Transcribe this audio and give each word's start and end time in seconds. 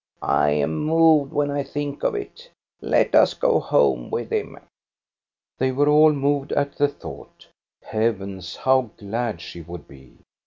I 0.23 0.49
am 0.49 0.79
moved 0.79 1.31
when 1.31 1.51
I 1.51 1.61
think 1.61 2.01
of 2.01 2.15
it. 2.15 2.49
Let 2.81 3.13
us 3.13 3.35
go 3.35 3.59
home 3.59 4.09
with 4.09 4.31
him!" 4.33 4.57
They 5.59 5.71
were 5.71 5.87
all 5.89 6.11
moved 6.11 6.51
at 6.53 6.73
the 6.75 6.87
thought 6.87 7.47
Heavens, 7.83 8.55
how 8.55 8.89
glad 9.01 9.41
she 9.41 9.61
would 9.61 9.87
be 9.87 10.17